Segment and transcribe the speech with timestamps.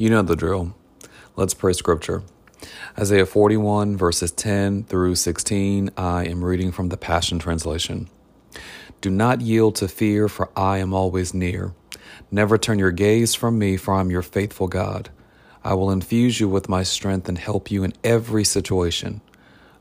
[0.00, 0.74] You know the drill.
[1.36, 2.22] Let's pray scripture.
[2.98, 5.90] Isaiah 41, verses 10 through 16.
[5.94, 8.08] I am reading from the Passion Translation.
[9.02, 11.74] Do not yield to fear, for I am always near.
[12.30, 15.10] Never turn your gaze from me, for I am your faithful God.
[15.62, 19.20] I will infuse you with my strength and help you in every situation.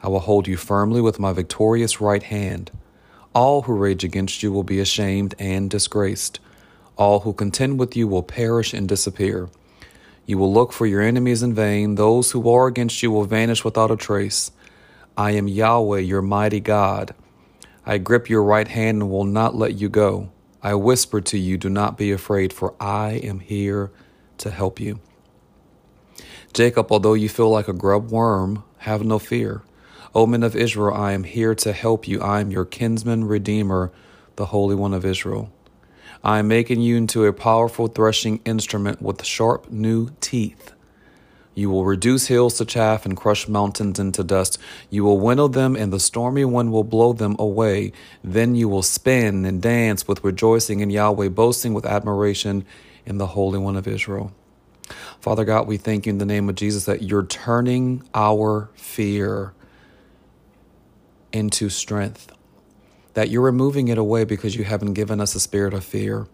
[0.03, 2.71] I will hold you firmly with my victorious right hand.
[3.33, 6.41] All who rage against you will be ashamed and disgraced.
[6.97, 9.47] All who contend with you will perish and disappear.
[10.29, 11.95] You will look for your enemies in vain.
[11.95, 14.51] Those who war against you will vanish without a trace.
[15.17, 17.15] I am Yahweh, your mighty God.
[17.83, 20.29] I grip your right hand and will not let you go.
[20.61, 23.89] I whisper to you, Do not be afraid, for I am here
[24.37, 24.99] to help you.
[26.53, 29.63] Jacob, although you feel like a grub worm, have no fear.
[30.13, 32.21] O men of Israel, I am here to help you.
[32.21, 33.91] I am your kinsman redeemer,
[34.35, 35.51] the Holy One of Israel.
[36.23, 40.73] I am making you into a powerful threshing instrument with sharp new teeth.
[41.55, 44.57] You will reduce hills to chaff and crush mountains into dust.
[44.89, 47.91] You will winnow them, and the stormy wind will blow them away.
[48.23, 52.65] Then you will spin and dance with rejoicing in Yahweh, boasting with admiration
[53.05, 54.31] in the Holy One of Israel.
[55.19, 59.53] Father God, we thank you in the name of Jesus that you're turning our fear
[61.31, 62.31] into strength,
[63.19, 66.25] that you're removing it away because you haven't given us a spirit of fear.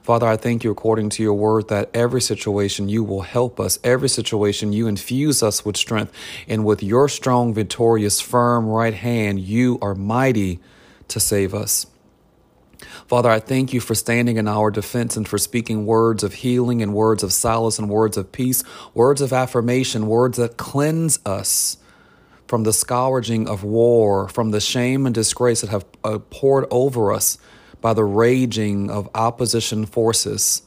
[0.00, 3.80] Father, I thank you according to your word that every situation you will help us,
[3.82, 6.12] every situation you infuse us with strength,
[6.46, 10.60] and with your strong, victorious, firm right hand, you are mighty
[11.08, 11.88] to save us.
[13.08, 16.80] Father, I thank you for standing in our defense and for speaking words of healing
[16.80, 18.62] and words of solace and words of peace,
[18.94, 21.76] words of affirmation, words that cleanse us
[22.50, 27.12] from the scourging of war, from the shame and disgrace that have uh, poured over
[27.12, 27.38] us
[27.80, 30.62] by the raging of opposition forces.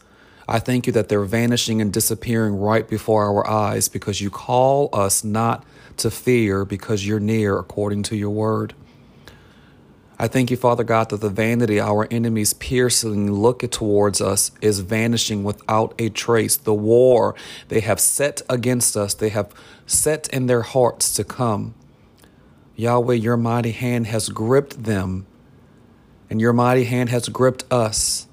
[0.47, 4.91] I thank you that they're vanishing and disappearing right before our eyes because you call
[4.93, 5.65] us not
[5.97, 8.73] to fear because you're near according to your word.
[10.23, 14.79] I thank you, Father God, that the vanity our enemies piercing look towards us is
[14.79, 16.55] vanishing without a trace.
[16.55, 17.35] The war
[17.67, 19.53] they have set against us, they have
[19.85, 21.75] set in their hearts to come.
[22.77, 25.25] Yahweh, your mighty hand has gripped them,
[26.29, 28.29] and your mighty hand has gripped us.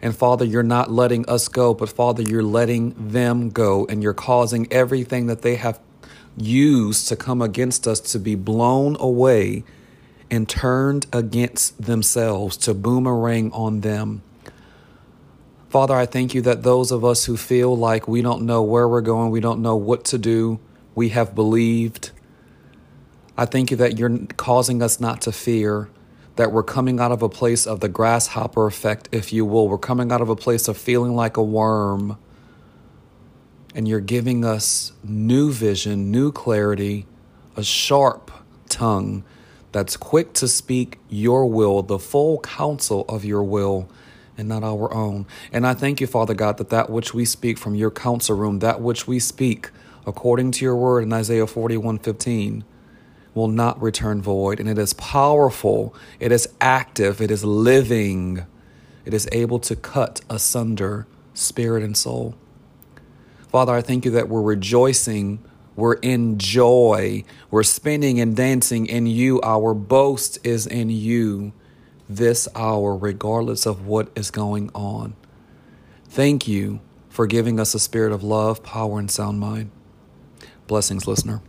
[0.00, 4.14] And Father, you're not letting us go, but Father, you're letting them go, and you're
[4.14, 5.78] causing everything that they have
[6.38, 9.64] used to come against us to be blown away
[10.30, 14.22] and turned against themselves to boomerang on them.
[15.68, 18.88] Father, I thank you that those of us who feel like we don't know where
[18.88, 20.60] we're going, we don't know what to do,
[20.94, 22.10] we have believed.
[23.36, 25.90] I thank you that you're causing us not to fear,
[26.36, 29.68] that we're coming out of a place of the grasshopper effect, if you will.
[29.68, 32.16] We're coming out of a place of feeling like a worm.
[33.74, 37.06] And you're giving us new vision, new clarity,
[37.56, 38.30] a sharp
[38.68, 39.22] tongue
[39.72, 43.88] that's quick to speak your will, the full counsel of your will,
[44.36, 45.26] and not our own.
[45.52, 48.60] And I thank you, Father God, that that which we speak from your counsel room,
[48.60, 49.70] that which we speak
[50.06, 52.64] according to your word in Isaiah 41 15,
[53.34, 54.58] will not return void.
[54.58, 58.46] And it is powerful, it is active, it is living,
[59.04, 62.34] it is able to cut asunder spirit and soul.
[63.48, 65.38] Father, I thank you that we're rejoicing
[65.78, 67.22] we're in joy.
[67.52, 69.40] We're spinning and dancing in you.
[69.42, 71.52] Our boast is in you
[72.08, 75.14] this hour, regardless of what is going on.
[76.06, 79.70] Thank you for giving us a spirit of love, power, and sound mind.
[80.66, 81.42] Blessings, listener.